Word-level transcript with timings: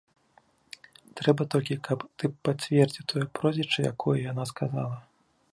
Трэба 1.19 1.41
толькі, 1.55 1.77
каб 1.89 2.05
ты 2.23 2.31
пацвердзіў 2.49 3.03
тое 3.15 3.25
прозвішча, 3.41 3.79
якое 3.95 4.17
яна 4.31 4.43
сказала. 4.55 4.97